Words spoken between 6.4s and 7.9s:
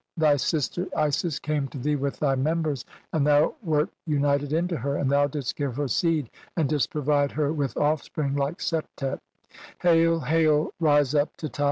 "and didst provide her with